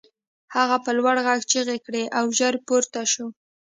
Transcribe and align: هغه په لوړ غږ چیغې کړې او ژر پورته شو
هغه 0.55 0.77
په 0.83 0.91
لوړ 0.97 1.15
غږ 1.27 1.39
چیغې 1.51 1.77
کړې 1.85 2.03
او 2.17 2.25
ژر 2.37 2.53
پورته 2.67 3.01
شو 3.11 3.27